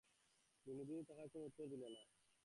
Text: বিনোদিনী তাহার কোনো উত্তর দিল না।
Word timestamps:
বিনোদিনী 0.67 1.01
তাহার 1.09 1.27
কোনো 1.31 1.43
উত্তর 1.45 1.65
দিল 1.71 1.83
না। 1.93 2.01